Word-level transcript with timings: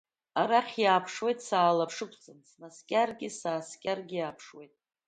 Арахь 0.41 0.75
иааԥшуеит 0.83 1.39
саалаԥшықәҵан, 1.47 2.39
снаскьаргьы, 2.49 3.29
сааскьаргьы 3.39 4.17
иааԥшуеит. 4.19 4.73